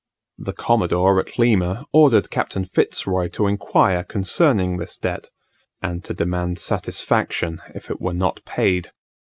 [0.39, 5.29] The Commodore at Lima ordered Captain Fitz Roy to inquire concerning this debt,
[5.79, 8.89] and to demand satisfaction if it were not paid.